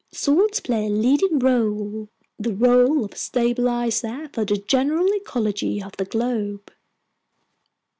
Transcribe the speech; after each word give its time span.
Salts 0.11 0.59
play 0.59 0.87
a 0.87 0.89
leading 0.89 1.37
role, 1.37 2.09
the 2.39 2.55
role 2.55 3.05
of 3.05 3.15
stabilizer 3.15 4.27
for 4.33 4.43
the 4.43 4.57
general 4.57 5.05
ecology 5.13 5.79
of 5.79 5.91
the 5.97 6.05
globe!" 6.05 6.73